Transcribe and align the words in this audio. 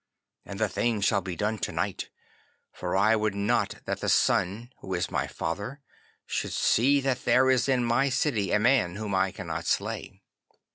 And 0.45 0.59
the 0.59 0.67
thing 0.67 0.99
shall 1.01 1.21
be 1.21 1.35
done 1.35 1.59
to 1.59 1.71
night, 1.71 2.09
for 2.71 2.97
I 2.97 3.15
would 3.15 3.35
not 3.35 3.75
that 3.85 3.99
the 3.99 4.09
Sun, 4.09 4.71
who 4.79 4.95
is 4.95 5.11
my 5.11 5.27
father, 5.27 5.79
should 6.25 6.53
see 6.53 6.99
that 7.01 7.23
there 7.23 7.51
is 7.51 7.69
in 7.69 7.85
my 7.85 8.09
city 8.09 8.51
a 8.51 8.57
man 8.57 8.95
whom 8.95 9.13
I 9.13 9.31
cannot 9.31 9.67
slay." 9.67 10.23